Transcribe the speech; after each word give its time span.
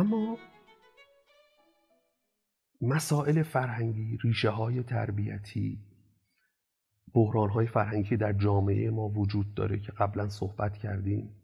اما 0.00 0.38
مسائل 2.80 3.42
فرهنگی 3.42 4.18
ریشه 4.22 4.50
های 4.50 4.82
تربیتی 4.82 5.78
بحران 7.14 7.50
های 7.50 7.66
فرهنگی 7.66 8.16
در 8.16 8.32
جامعه 8.32 8.90
ما 8.90 9.08
وجود 9.08 9.54
داره 9.54 9.80
که 9.80 9.92
قبلا 9.92 10.28
صحبت 10.28 10.76
کردیم 10.76 11.36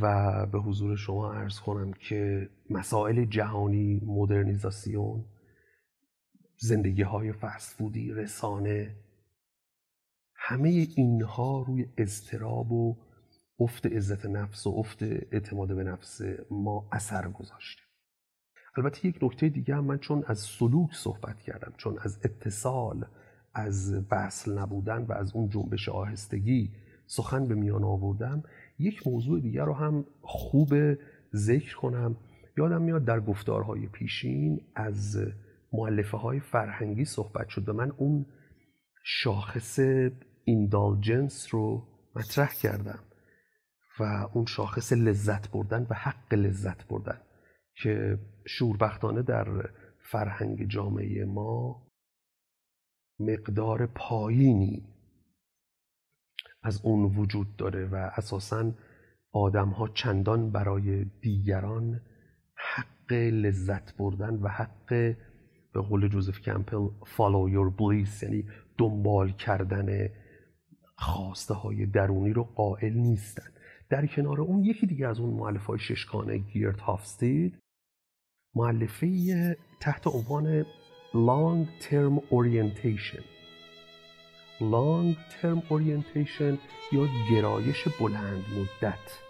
و 0.00 0.46
به 0.46 0.58
حضور 0.58 0.96
شما 0.96 1.32
عرض 1.32 1.60
کنم 1.60 1.92
که 1.92 2.50
مسائل 2.70 3.24
جهانی 3.24 4.00
مدرنیزاسیون 4.06 5.24
زندگی 6.56 7.02
های 7.02 7.32
فسفودی 7.32 8.12
رسانه 8.12 8.96
همه 10.34 10.68
اینها 10.96 11.64
روی 11.68 11.86
اضطراب 11.98 12.72
و 12.72 13.09
افت 13.60 13.86
عزت 13.86 14.26
نفس 14.26 14.66
و 14.66 14.70
افت 14.70 15.02
اعتماد 15.02 15.76
به 15.76 15.84
نفس 15.84 16.20
ما 16.50 16.88
اثر 16.92 17.28
گذاشته. 17.28 17.82
البته 18.76 19.06
یک 19.06 19.18
نکته 19.22 19.48
دیگه 19.48 19.74
هم 19.74 19.84
من 19.84 19.98
چون 19.98 20.24
از 20.26 20.38
سلوک 20.38 20.94
صحبت 20.94 21.40
کردم 21.40 21.72
چون 21.76 21.98
از 22.00 22.18
اتصال 22.24 23.04
از 23.54 23.94
وصل 24.10 24.58
نبودن 24.58 25.02
و 25.02 25.12
از 25.12 25.34
اون 25.34 25.48
جنبش 25.48 25.88
آهستگی 25.88 26.72
سخن 27.06 27.48
به 27.48 27.54
میان 27.54 27.84
آوردم 27.84 28.42
یک 28.78 29.06
موضوع 29.06 29.40
دیگر 29.40 29.64
رو 29.64 29.74
هم 29.74 30.04
خوب 30.22 30.74
ذکر 31.34 31.76
کنم. 31.76 32.16
یادم 32.58 32.82
میاد 32.82 33.04
در 33.04 33.20
گفتارهای 33.20 33.86
پیشین 33.86 34.60
از 34.74 35.18
معلفه 35.72 36.16
های 36.16 36.40
فرهنگی 36.40 37.04
صحبت 37.04 37.48
شد 37.48 37.68
و 37.68 37.72
من 37.72 37.90
اون 37.90 38.26
شاخص 39.04 39.78
ایندالجنس 40.44 41.54
رو 41.54 41.82
مطرح 42.16 42.52
کردم. 42.62 42.98
و 43.98 44.02
اون 44.32 44.46
شاخص 44.46 44.92
لذت 44.92 45.50
بردن 45.50 45.86
و 45.90 45.94
حق 45.94 46.34
لذت 46.34 46.88
بردن 46.88 47.20
که 47.74 48.18
شوربختانه 48.46 49.22
در 49.22 49.70
فرهنگ 49.98 50.68
جامعه 50.68 51.24
ما 51.24 51.82
مقدار 53.20 53.86
پایینی 53.86 54.86
از 56.62 56.80
اون 56.84 57.16
وجود 57.16 57.56
داره 57.56 57.86
و 57.86 57.94
اساسا 57.94 58.72
آدم 59.32 59.68
ها 59.68 59.88
چندان 59.88 60.50
برای 60.50 61.04
دیگران 61.04 62.00
حق 62.54 63.12
لذت 63.12 63.96
بردن 63.96 64.34
و 64.34 64.48
حق 64.48 64.88
به 65.72 65.80
قول 65.80 66.08
جوزف 66.08 66.40
کمپل 66.40 66.88
follow 67.04 67.52
your 67.52 67.70
bliss 67.78 68.22
یعنی 68.22 68.44
دنبال 68.78 69.32
کردن 69.32 70.08
خواسته 70.96 71.54
های 71.54 71.86
درونی 71.86 72.32
رو 72.32 72.44
قائل 72.44 72.92
نیستن. 72.92 73.52
در 73.90 74.06
کنار 74.06 74.40
اون 74.40 74.64
یکی 74.64 74.86
دیگه 74.86 75.08
از 75.08 75.20
اون 75.20 75.34
معلف 75.34 75.66
های 75.66 75.78
ششگانه 75.78 76.38
گیرت 76.38 76.80
هافستید 76.80 77.58
معلفه 78.54 79.56
تحت 79.80 80.06
عنوان 80.06 80.66
long 81.12 81.66
term 81.82 82.20
orientation. 82.30 83.24
Long 84.60 85.16
term 85.34 85.58
orientation 85.70 86.58
یا 86.92 87.08
گرایش 87.30 87.88
بلند 88.00 88.44
مدت. 88.56 89.29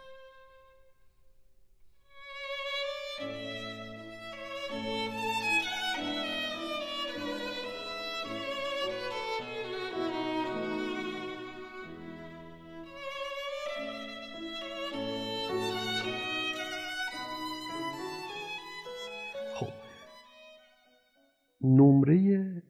نمره 21.77 22.63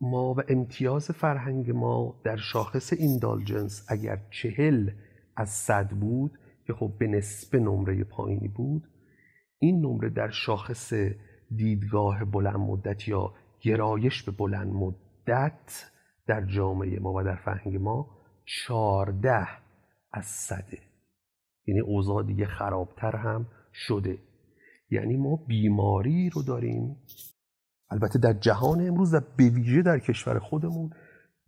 ما 0.00 0.34
و 0.34 0.42
امتیاز 0.48 1.10
فرهنگ 1.10 1.70
ما 1.70 2.20
در 2.24 2.36
شاخص 2.36 2.92
ایندالجنس 2.92 3.86
اگر 3.88 4.20
چهل 4.30 4.90
از 5.36 5.48
صد 5.48 5.90
بود 5.90 6.38
که 6.66 6.72
خب 6.72 6.92
به 6.98 7.06
نسبه 7.06 7.58
نمره 7.58 8.04
پایینی 8.04 8.48
بود 8.48 8.88
این 9.58 9.80
نمره 9.80 10.10
در 10.10 10.30
شاخص 10.30 10.92
دیدگاه 11.56 12.24
بلند 12.24 12.56
مدت 12.56 13.08
یا 13.08 13.34
گرایش 13.60 14.22
به 14.22 14.32
بلند 14.32 14.72
مدت 14.72 15.90
در 16.26 16.46
جامعه 16.46 16.98
ما 17.00 17.12
و 17.12 17.22
در 17.22 17.36
فرهنگ 17.36 17.76
ما 17.76 18.22
چارده 18.44 19.46
از 20.12 20.24
صده. 20.24 20.78
یعنی 21.66 21.80
اوضاع 21.80 22.22
دیگه 22.22 22.46
خرابتر 22.46 23.16
هم 23.16 23.46
شده. 23.72 24.18
یعنی 24.90 25.16
ما 25.16 25.36
بیماری 25.36 26.30
رو 26.30 26.42
داریم 26.42 26.96
البته 27.92 28.18
در 28.18 28.32
جهان 28.32 28.86
امروز 28.88 29.14
و 29.14 29.20
به 29.36 29.48
ویژه 29.48 29.82
در 29.82 29.98
کشور 29.98 30.38
خودمون 30.38 30.90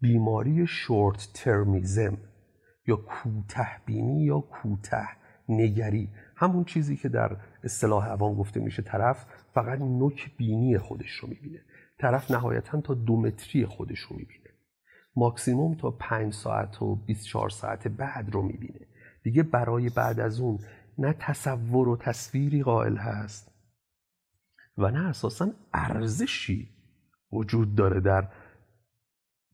بیماری 0.00 0.66
شورت 0.66 1.28
ترمیزم 1.34 2.19
یا 2.87 2.97
کوته 2.97 3.66
بینی 3.87 4.25
یا 4.25 4.41
کوته 4.41 5.09
نگری 5.49 6.09
همون 6.37 6.65
چیزی 6.65 6.97
که 6.97 7.09
در 7.09 7.37
اصطلاح 7.62 8.09
عوام 8.09 8.34
گفته 8.34 8.60
میشه 8.60 8.83
طرف 8.83 9.27
فقط 9.54 9.78
نوک 9.78 10.37
بینی 10.37 10.78
خودش 10.78 11.10
رو 11.10 11.28
می‌بینه. 11.28 11.60
طرف 11.99 12.31
نهایتا 12.31 12.81
تا 12.81 12.94
دو 12.94 13.21
متری 13.21 13.66
خودش 13.66 13.99
رو 13.99 14.16
می‌بینه. 14.16 14.50
ماکسیموم 15.16 15.75
تا 15.75 15.91
پنج 15.91 16.33
ساعت 16.33 16.83
و 16.83 16.94
24 16.94 17.50
ساعت 17.50 17.88
بعد 17.88 18.31
رو 18.33 18.43
می‌بینه. 18.43 18.81
دیگه 19.22 19.43
برای 19.43 19.91
بعد 19.91 20.21
از 20.21 20.41
اون 20.41 20.59
نه 20.99 21.12
تصور 21.12 21.88
و 21.88 21.97
تصویری 21.97 22.62
قائل 22.62 22.97
هست. 22.97 23.53
و 24.78 24.90
نه 24.90 25.08
اساسا 25.08 25.50
ارزشی 25.72 26.68
وجود 27.32 27.74
داره 27.74 28.00
در 28.00 28.28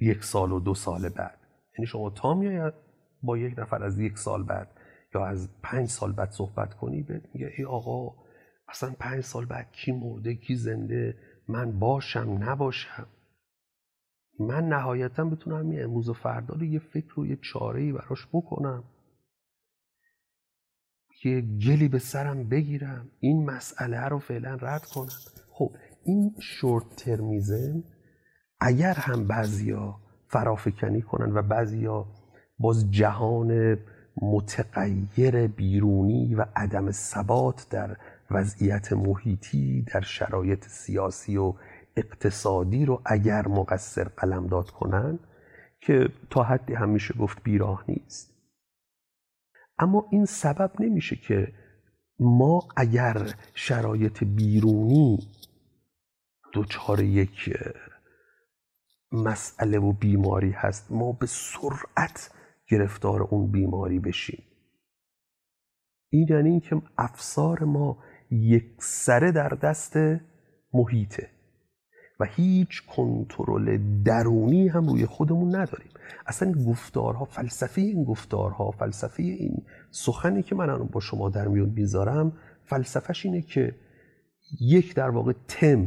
یک 0.00 0.24
سال 0.24 0.52
و 0.52 0.60
دو 0.60 0.74
سال 0.74 1.08
بعد. 1.08 1.38
یعنی 1.78 1.86
شما 1.86 2.10
تا 2.10 2.34
میاید 2.34 2.74
با 3.22 3.38
یک 3.38 3.58
نفر 3.58 3.84
از 3.84 3.98
یک 3.98 4.18
سال 4.18 4.42
بعد 4.42 4.68
یا 5.14 5.26
از 5.26 5.48
پنج 5.62 5.88
سال 5.88 6.12
بعد 6.12 6.30
صحبت 6.30 6.74
کنی 6.74 7.02
به 7.02 7.22
میگه 7.34 7.52
ای 7.58 7.64
آقا 7.64 8.14
اصلا 8.68 8.94
پنج 8.98 9.20
سال 9.20 9.46
بعد 9.46 9.72
کی 9.72 9.92
مرده 9.92 10.34
کی 10.34 10.54
زنده 10.56 11.18
من 11.48 11.78
باشم 11.78 12.38
نباشم؟ 12.40 13.06
من 14.40 14.68
نهایتا 14.68 15.24
بتونم 15.24 15.72
یه 15.72 15.84
امروز 15.84 16.08
و 16.08 16.12
فردا 16.12 16.54
رو 16.54 16.64
یه 16.64 16.78
فکر 16.78 17.20
و 17.20 17.26
یه 17.26 17.36
چاره 17.36 17.80
ای 17.80 17.92
براش 17.92 18.26
بکنم. 18.32 18.84
یه 21.24 21.40
گلی 21.40 21.88
به 21.88 21.98
سرم 21.98 22.48
بگیرم 22.48 23.08
این 23.20 23.50
مسئله 23.50 24.00
رو 24.00 24.18
فعلا 24.18 24.54
رد 24.54 24.84
کنم. 24.84 25.08
خب 25.50 25.72
این 26.04 26.34
شورت 26.40 26.96
ترمیزم 26.96 27.84
اگر 28.60 28.94
هم 28.94 29.26
بعضیا 29.26 30.00
فرافکنی 30.28 31.02
کنن 31.02 31.32
و 31.32 31.42
بعضیا 31.42 32.06
باز 32.58 32.90
جهان 32.90 33.78
متغیر 34.22 35.46
بیرونی 35.46 36.34
و 36.34 36.46
عدم 36.56 36.90
ثبات 36.90 37.66
در 37.70 37.96
وضعیت 38.30 38.92
محیطی 38.92 39.82
در 39.82 40.00
شرایط 40.00 40.64
سیاسی 40.66 41.36
و 41.36 41.54
اقتصادی 41.96 42.84
رو 42.86 43.02
اگر 43.04 43.48
مقصر 43.48 44.04
قلمداد 44.04 44.70
کنن 44.70 45.18
که 45.80 46.08
تا 46.30 46.42
حدی 46.42 46.74
هم 46.74 46.88
میشه 46.88 47.14
گفت 47.14 47.42
بیراه 47.42 47.84
نیست. 47.88 48.39
اما 49.80 50.06
این 50.10 50.24
سبب 50.24 50.70
نمیشه 50.80 51.16
که 51.16 51.52
ما 52.18 52.68
اگر 52.76 53.34
شرایط 53.54 54.24
بیرونی 54.24 55.18
دچار 56.54 57.00
یک 57.00 57.52
مسئله 59.12 59.78
و 59.78 59.92
بیماری 59.92 60.50
هست 60.50 60.92
ما 60.92 61.12
به 61.12 61.26
سرعت 61.26 62.30
گرفتار 62.68 63.22
اون 63.22 63.50
بیماری 63.50 63.98
بشیم. 63.98 64.42
این 66.10 66.26
یعنی 66.30 66.50
اینکه 66.50 66.82
افسار 66.98 67.64
ما 67.64 68.04
یک 68.30 68.72
سره 68.78 69.32
در 69.32 69.48
دست 69.48 69.96
محیطه. 70.72 71.30
و 72.20 72.24
هیچ 72.24 72.86
کنترل 72.86 73.78
درونی 74.04 74.68
هم 74.68 74.88
روی 74.88 75.06
خودمون 75.06 75.56
نداریم. 75.56 75.90
اصلا 76.26 76.52
گفتارها 76.52 77.24
فلسفه 77.24 77.80
این 77.80 78.04
گفتارها 78.04 78.70
فلسفه 78.70 79.22
این 79.22 79.62
سخنی 79.90 80.42
که 80.42 80.54
من 80.54 80.78
با 80.78 81.00
شما 81.00 81.28
در 81.28 81.48
میون 81.48 81.68
می‌ذارم 81.68 82.32
فلسفهش 82.64 83.26
اینه 83.26 83.42
که 83.42 83.74
یک 84.60 84.94
در 84.94 85.10
واقع 85.10 85.32
تم 85.48 85.86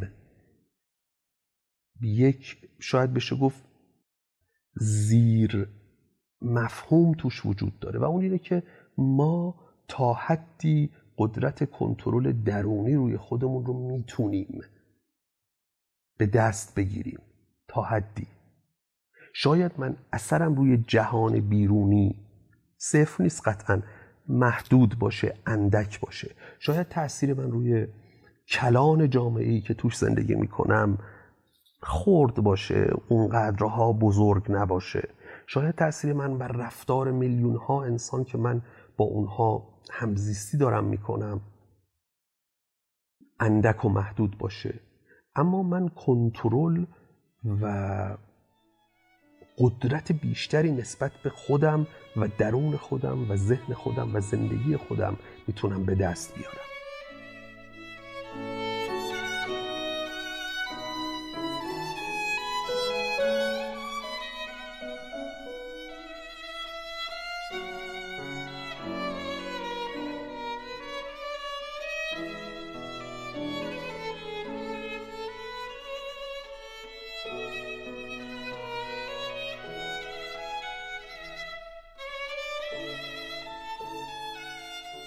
یک 2.02 2.58
شاید 2.80 3.14
بشه 3.14 3.36
گفت 3.36 3.64
زیر 4.76 5.68
مفهوم 6.42 7.12
توش 7.12 7.46
وجود 7.46 7.80
داره 7.80 8.00
و 8.00 8.04
اون 8.04 8.24
اینه 8.24 8.38
که 8.38 8.64
ما 8.98 9.56
تا 9.88 10.14
حدی 10.14 10.90
قدرت 11.18 11.70
کنترل 11.70 12.32
درونی 12.32 12.96
روی 12.96 13.18
خودمون 13.18 13.66
رو 13.66 13.74
می‌تونیم. 13.74 14.62
به 16.18 16.26
دست 16.26 16.76
بگیریم. 16.76 17.20
تا 17.68 17.82
حدی. 17.82 18.28
شاید 19.34 19.72
من 19.78 19.96
اثرم 20.14 20.56
روی 20.56 20.78
جهان 20.78 21.40
بیرونی 21.40 22.16
صفر 22.78 23.24
نیست 23.24 23.48
قطعا 23.48 23.82
محدود 24.28 25.00
باشه 25.00 25.36
اندک 25.46 26.00
باشه. 26.00 26.36
شاید 26.60 26.88
تاثیر 26.88 27.34
من 27.34 27.52
روی 27.52 27.88
کلان 28.48 29.10
جامعه 29.10 29.50
ای 29.50 29.62
که 29.62 29.74
توش 29.74 29.98
زندگی 29.98 30.36
می‌کنم 30.36 30.98
خرد 31.82 32.36
باشه 32.36 32.94
اونقدرها 33.08 33.94
بزرگ 33.94 34.46
نباشه. 34.50 35.10
شاید 35.48 35.76
تاثیر 35.76 36.14
من 36.14 36.38
بر 36.38 36.48
رفتار 36.48 37.12
میلیون 37.12 37.56
ها 37.56 37.84
انسان 37.84 38.24
که 38.24 38.38
من 38.38 38.62
با 38.98 39.06
اونها 39.06 39.80
همزیستی 39.92 40.58
دارم 40.58 40.84
می‌کنم 40.84 41.42
اندک 43.40 43.86
و 43.86 43.90
محدود 43.90 44.38
باشه. 44.38 44.80
اما 45.36 45.64
من 45.64 45.90
کنترل 45.90 46.86
و 47.62 48.18
قدرت 49.58 50.12
بیشتری 50.12 50.72
نسبت 50.72 51.12
به 51.24 51.30
خودم 51.30 51.88
و 52.18 52.28
درون 52.38 52.78
خودم 52.78 53.32
و 53.32 53.36
ذهن 53.36 53.74
خودم 53.74 54.16
و 54.16 54.20
زندگی 54.20 54.78
خودم 54.78 55.18
می‌تونم 55.48 55.86
به 55.86 55.96
دست 55.96 56.36
بیارم. 56.36 56.73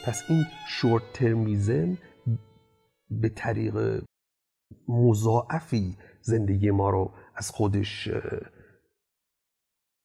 پس 0.06 0.22
این 0.28 0.44
شورت 0.66 1.12
ترمیزم 1.12 1.98
به 3.10 3.28
طریق 3.28 4.04
مضاعفی 4.88 5.96
زندگی 6.20 6.70
ما 6.70 6.90
رو 6.90 7.12
از 7.34 7.50
خودش 7.50 8.08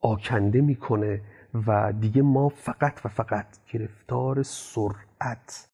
آکنده 0.02 0.62
می‌کنه 0.62 1.22
و 1.68 1.94
دیگه 1.94 2.22
ما 2.22 2.50
فقط 2.50 3.06
و 3.06 3.10
فقط 3.10 3.58
گرفتار 3.74 4.44
سرعت 4.44 5.70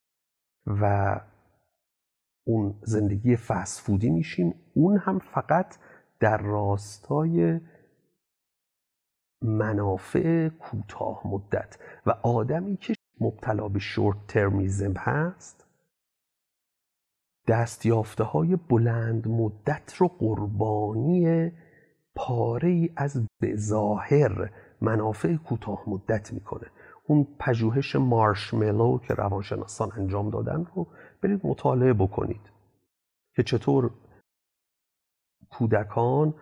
و 0.66 1.16
اون 2.48 2.80
زندگی 2.84 3.36
فسفودی 3.36 4.10
میشیم. 4.10 4.56
اون 4.74 4.98
هم 4.98 5.20
فقط 5.20 5.78
در 6.20 6.38
راستای 6.38 7.60
منافع 9.42 10.50
کوتاه 10.50 11.28
مدت. 11.28 11.80
و 12.06 12.10
آدمی 12.12 12.78
که 12.78 12.97
مبتلا 13.22 13.68
به 13.68 13.80
شورت 13.80 14.18
ترمیزم 14.28 14.94
هست 14.94 15.66
دستیافته 17.48 18.24
های 18.24 18.56
بلند 18.56 19.28
مدت 19.28 19.96
رو 19.96 20.08
قربانی 20.08 21.52
پاره 22.16 22.70
ای 22.70 22.90
از 22.96 23.28
به 23.42 23.58
منافع 24.82 25.36
کوتاه 25.36 25.84
مدت 25.88 26.34
می‌کنه. 26.34 26.68
اون 27.08 27.28
پژوهش 27.40 27.96
مارشملو 27.96 29.00
که 29.00 29.14
روانشناسان 29.14 29.92
انجام 29.98 30.30
دادن 30.30 30.66
رو 30.76 30.88
برید 31.22 31.42
مطالعه 31.44 31.94
بکنید 31.94 32.52
که 33.36 33.44
چطور 33.44 33.92
کودکان 35.50 36.34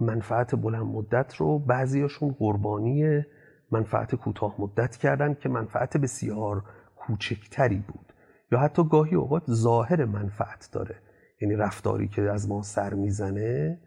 منفعت 0.00 0.54
بلند 0.54 0.86
مدت 0.86 1.34
رو 1.34 1.58
بعضیاشون 1.58 2.32
قربانی 2.38 3.24
منفعت 3.70 4.14
کوتاه 4.14 4.54
مدت 4.58 4.96
کردن 4.96 5.34
که 5.34 5.48
منفعت 5.48 5.96
بسیار 5.96 6.64
کوچکتری 6.96 7.84
بود. 7.88 8.12
یا 8.52 8.58
حتی 8.58 8.84
گاهی 8.84 9.14
اوقات 9.14 9.50
ظاهر 9.50 10.04
منفعت 10.04 10.68
داره. 10.72 10.96
یعنی 11.40 11.54
رفتاری 11.54 12.08
که 12.08 12.22
از 12.22 12.48
ما 12.48 12.62
سر 12.62 12.94
می‌زنه 12.94 13.80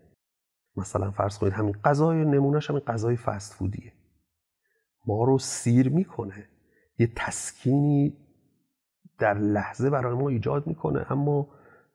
مثلا 0.76 1.12
فرض 1.12 1.38
کنید 1.38 1.54
همین 1.54 1.76
غذای 1.86 2.26
نمونهش 2.26 2.70
همین 2.70 2.82
غذای 2.82 3.16
فست 3.16 3.54
فودیه. 3.54 3.94
ما 5.08 5.24
رو 5.24 5.38
سیر 5.38 5.90
می‌کنه. 5.90 6.48
یه 7.00 7.12
تسکینی 7.16 8.18
در 9.20 9.34
لحظه 9.34 9.90
برای 9.90 10.16
ما 10.16 10.30
ایجاد 10.30 10.68
می‌کنه. 10.68 11.12
اما 11.12 11.48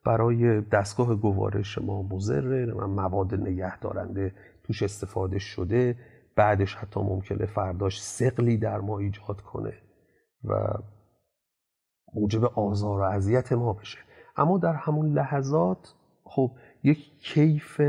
برای 0.05 0.61
دستگاه 0.61 1.15
گوارش 1.15 1.77
ما 1.77 2.01
مضره 2.01 2.65
مواد 2.73 3.35
نگه 3.35 3.79
دارنده 3.79 4.35
توش 4.63 4.83
استفاده 4.83 5.39
شده. 5.39 5.95
بعدش 6.39 6.75
حتی 6.75 6.99
ممکنه 6.99 7.45
فرداش 7.45 8.01
سقلی 8.01 8.57
در 8.57 8.77
ما 8.79 8.99
ایجاد 8.99 9.41
کنه 9.41 9.73
و 10.43 10.73
موجب 12.13 12.43
آزار 12.43 12.99
و 12.99 13.03
اذیت 13.03 13.53
ما 13.53 13.73
بشه. 13.73 13.97
اما 14.37 14.57
در 14.57 14.73
همون 14.73 15.13
لحظات 15.13 15.93
خب 16.23 16.51
یک 16.83 17.19
کیف 17.19 17.81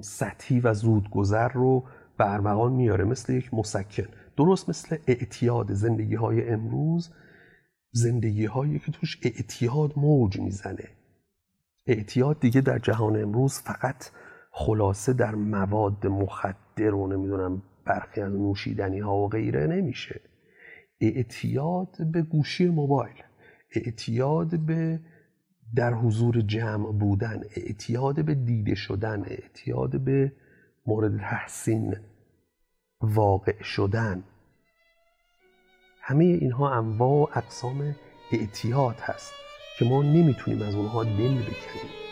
سطحی 0.00 0.60
و 0.60 0.74
زودگذر 0.74 1.48
رو 1.48 1.88
به 2.18 2.30
ارمغان 2.32 2.72
میاره 2.72 3.04
مثل 3.04 3.32
یک 3.32 3.54
مسکن. 3.54 4.08
درست 4.36 4.68
مثل 4.68 4.96
اعتیاد 5.06 5.72
زندگی 5.72 6.14
های 6.14 6.48
امروز 6.48 7.10
زندگی 7.92 8.46
هایی 8.46 8.78
که 8.78 8.92
توش 8.92 9.20
اعتیاد 9.22 9.92
موج 9.96 10.40
می‌زنه. 10.40 10.88
اعتیاد 11.86 12.40
دیگه 12.40 12.60
در 12.60 12.78
جهان 12.78 13.22
امروز 13.22 13.58
فقط 13.58 14.10
خلاصه 14.58 15.12
در 15.12 15.34
مواد 15.34 16.06
مخدر 16.06 16.94
و 16.94 17.06
نمی‌دونم 17.06 17.62
برخی 17.84 18.20
از 18.20 18.32
نوشیدنی 18.32 18.98
ها 18.98 19.16
و 19.16 19.28
غیره 19.28 19.66
نمیشه. 19.66 20.20
اعتیاد 21.00 22.10
به 22.12 22.22
گوشی 22.22 22.68
موبایل 22.68 23.22
اعتیاد 23.74 24.58
به 24.58 25.00
در 25.74 25.94
حضور 25.94 26.40
جمع 26.40 26.92
بودن 26.92 27.42
اعتیاد 27.56 28.24
به 28.24 28.34
دیده 28.34 28.74
شدن 28.74 29.24
اعتیاد 29.26 30.00
به 30.00 30.32
مورد 30.86 31.18
تحسین 31.18 31.96
واقع 33.00 33.62
شدن. 33.62 34.24
همه 36.00 36.24
اینها 36.24 36.74
انواع 36.74 37.10
و 37.10 37.38
اقسام 37.38 37.96
اعتیاد 38.32 38.96
هست 39.00 39.32
که 39.78 39.84
ما 39.84 40.02
نمی‌تونیم 40.02 40.62
از 40.62 40.74
اونها 40.74 41.04
دل 41.04 41.34
بکنیم 41.34 42.05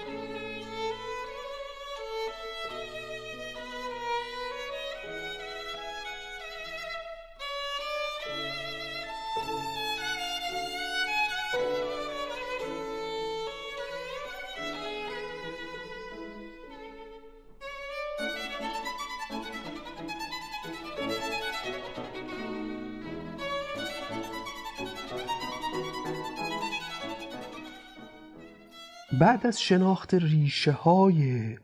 بعد 29.21 29.47
از 29.47 29.61
شناخت 29.61 30.14
ریشه 30.14 30.73
های 30.73 31.59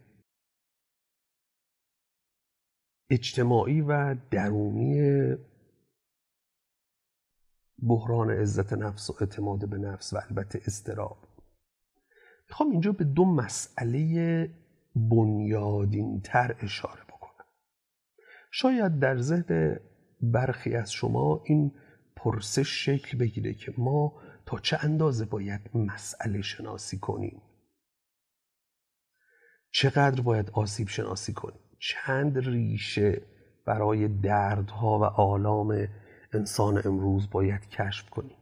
اجتماعی 3.10 3.80
و 3.80 4.16
درونی 4.30 5.34
بحران 7.82 8.30
عزت 8.30 8.72
نفس 8.72 9.10
و 9.10 9.14
اعتماد 9.20 9.68
به 9.68 9.78
نفس 9.78 10.12
و 10.12 10.16
البته 10.16 10.60
استراب 10.66 11.18
می‌خوام 12.48 12.70
اینجا 12.70 12.92
به 12.92 13.04
دو 13.04 13.24
مسئله 13.24 14.50
بنیادینتر 14.96 16.56
اشاره 16.60 17.02
بکنم. 17.04 17.46
شاید 18.50 18.98
در 18.98 19.18
ذهن 19.18 19.80
برخی 20.20 20.74
از 20.74 20.92
شما 20.92 21.42
این 21.44 21.72
پرسش 22.16 22.86
شکل 22.86 23.18
بگیره 23.18 23.54
که 23.54 23.74
ما 23.78 24.22
تا 24.50 24.58
چه 24.58 24.78
اندازه 24.80 25.24
باید 25.24 25.70
مسئله 25.74 26.42
شناسی 26.42 26.98
کنیم؟ 26.98 27.42
چقدر 29.72 30.20
باید 30.22 30.50
آسیب 30.50 30.88
شناسی 30.88 31.32
کنیم؟ 31.32 31.60
چند 31.78 32.38
ریشه 32.38 33.22
برای 33.66 34.08
دردها 34.08 34.98
و 34.98 35.04
آلام 35.04 35.88
انسان 36.32 36.82
امروز 36.84 37.30
باید 37.30 37.68
کشف 37.68 38.10
کنیم؟ 38.10 38.36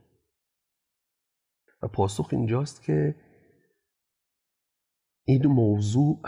و 1.82 1.88
پاسخ 1.88 2.28
اینجاست 2.32 2.82
که 2.82 3.14
این 5.24 5.46
موضوع 5.46 6.22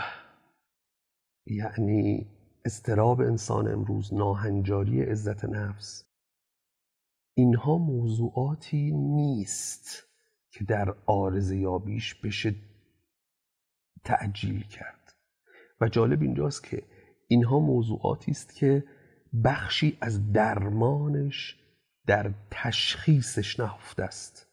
یعنی 1.45 2.27
استراب 2.65 3.21
انسان 3.21 3.67
امروز 3.67 4.13
ناهنجاری 4.13 5.03
عزت 5.03 5.45
نفس 5.45 6.10
اینها 7.33 7.77
موضوعاتی 7.77 8.91
نیست 8.91 10.03
که 10.51 10.63
در 10.63 10.95
آرز 11.05 11.51
یابیش 11.51 12.15
بشه 12.15 12.55
تعجیل 14.03 14.63
کرد. 14.63 15.15
و 15.81 15.87
جالب 15.87 16.21
اینجاست 16.21 16.63
که 16.63 16.83
اینها 17.27 17.59
موضوعاتی 17.59 18.31
است 18.31 18.55
که 18.55 18.83
بخشی 19.43 19.97
از 20.01 20.31
درمانش 20.31 21.59
در 22.07 22.33
تشخیصش 22.51 23.59
نهفته 23.59 24.03
است. 24.03 24.47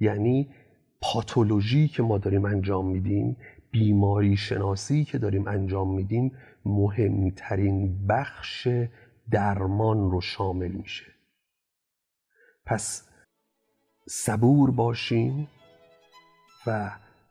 یعنی 0.00 0.54
پاتولوژی 1.00 1.88
که 1.88 2.02
ما 2.02 2.18
داریم 2.18 2.44
انجام 2.44 2.86
میدیم 2.86 3.36
بیماری 3.70 4.36
شناسی 4.36 5.04
که 5.04 5.18
داریم 5.18 5.48
انجام 5.48 5.94
میدیم 5.94 6.32
مهمترین 6.64 8.06
بخش 8.06 8.68
درمان 9.30 10.10
رو 10.10 10.20
شامل 10.20 10.72
میشه. 10.72 11.15
پس 12.66 13.08
صبور 14.08 14.70
باشیم 14.70 15.48
و 16.66 16.90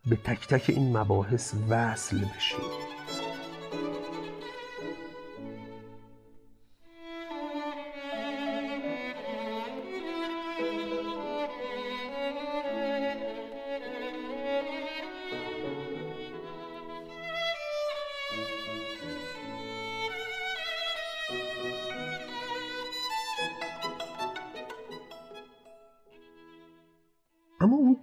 به 0.10 0.16
تک 0.16 0.48
تک 0.48 0.70
این 0.70 0.98
مباحث 0.98 1.54
وصل 1.70 2.26
بشیم 2.26 2.85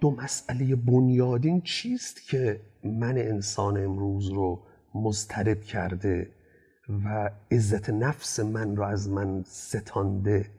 دو 0.03 0.11
مسئله 0.11 0.75
بنیادین 0.75 1.61
چیست 1.61 2.27
که 2.27 2.61
من 2.83 3.17
انسان 3.17 3.83
امروز 3.83 4.29
رو 4.29 4.63
مضطرب 4.95 5.61
کرده 5.61 6.31
و 7.05 7.29
عزت 7.51 7.89
نفس 7.89 8.39
من 8.39 8.75
رو 8.75 8.83
از 8.83 9.09
من 9.09 9.43
ستانده؟ 9.47 10.49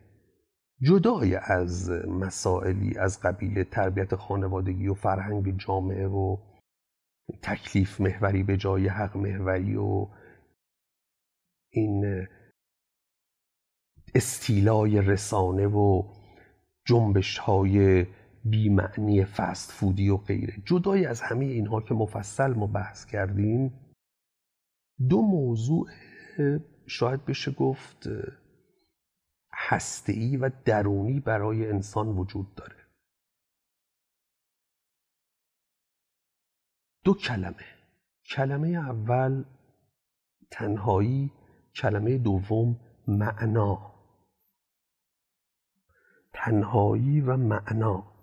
جدای 0.80 1.34
از 1.34 1.90
مسائلی 1.90 2.98
از 2.98 3.20
قبیل 3.20 3.62
تربیت 3.62 4.14
خانوادگی 4.14 4.88
و 4.88 4.94
فرهنگ 4.94 5.58
جامعه 5.58 6.06
و 6.06 6.36
تکلیف 7.42 8.00
محوری 8.00 8.42
به 8.42 8.56
جای 8.56 8.88
حق 8.88 9.16
محوری 9.16 9.76
و 9.76 10.06
این 11.70 12.26
استیلای 14.14 15.00
رسانه 15.00 15.66
و 15.66 16.02
جنبش 16.86 17.38
های 17.38 18.06
بیمعنی 18.44 19.24
فست 19.24 19.72
فودی 19.72 20.08
و 20.08 20.16
غیره. 20.16 20.62
جدای 20.66 21.06
از 21.06 21.20
همه 21.20 21.44
اینها 21.44 21.80
که 21.80 21.94
مفصل 21.94 22.54
ما 22.54 22.66
بحث 22.66 23.06
کردیم 23.06 23.80
دو 25.08 25.22
موضوع 25.22 25.88
شاید 26.86 27.24
بشه 27.24 27.50
گفت 27.52 28.08
هسته‌ای 29.52 30.36
و 30.36 30.50
درونی 30.64 31.20
برای 31.20 31.70
انسان 31.70 32.08
وجود 32.08 32.54
داره. 32.54 32.76
دو 37.04 37.14
کلمه. 37.14 37.66
کلمه 38.30 38.68
اول 38.68 39.44
تنهایی 40.50 41.32
کلمه 41.74 42.18
دوم 42.18 42.80
معنا. 43.08 43.94
تنهایی 46.32 47.20
و 47.20 47.36
معنا. 47.36 48.13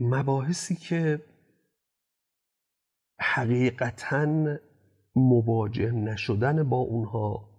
مباحثی 0.00 0.74
که 0.74 1.24
حقیقتا 3.20 4.56
مواجه 5.16 5.92
نشدن 5.92 6.68
با 6.68 6.76
اونها 6.76 7.50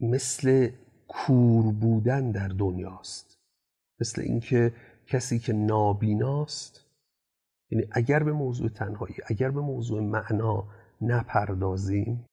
مثل 0.00 0.70
کور 1.08 1.72
بودن 1.72 2.30
در 2.30 2.48
دنیاست. 2.48 3.38
مثل 4.00 4.22
اینکه 4.22 4.74
کسی 5.06 5.38
که 5.38 5.52
نابیناست 5.52 6.84
یعنی 7.70 7.86
اگر 7.90 8.22
به 8.22 8.32
موضوع 8.32 8.68
تنهایی 8.68 9.14
اگر 9.26 9.50
به 9.50 9.60
موضوع 9.60 10.02
معنا 10.02 10.68
نپردازیم 11.00 12.26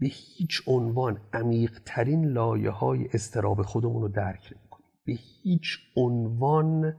به 0.00 0.06
هیچ 0.06 0.62
عنوان 0.66 1.20
عمیقترین 1.32 2.24
لایه 2.24 2.70
های 2.70 3.08
استراب 3.12 3.62
خودمون 3.62 4.02
رو 4.02 4.08
درک 4.08 4.52
نمی‌کنیم. 4.56 4.90
به 5.04 5.12
هیچ 5.12 5.78
عنوان 5.96 6.96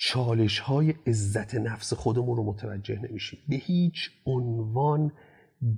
چالش 0.00 0.58
های 0.58 0.94
عزت 1.06 1.54
نفس 1.54 1.92
خودمون 1.92 2.36
رو 2.36 2.42
متوجه 2.42 2.98
نمیشیم. 2.98 3.40
به 3.48 3.56
هیچ 3.56 4.10
عنوان 4.26 5.12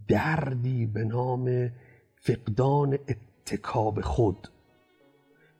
دردی 0.09 0.87
به 0.87 1.05
نام 1.05 1.71
فقدان 2.15 2.99
اتکاب 3.09 4.01
خود 4.01 4.49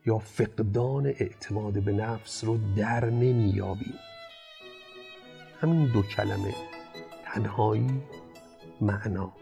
یا 0.07 0.19
فقدان 0.19 1.07
اعتماد 1.07 1.83
به 1.83 1.93
نفس 1.93 2.45
رو 2.45 2.59
در 2.77 3.05
نمیابیم 3.05 3.95
همین 5.61 5.93
دو 5.93 6.03
کلمه 6.03 6.55
تنهایی 7.25 8.03
معنا. 8.81 9.33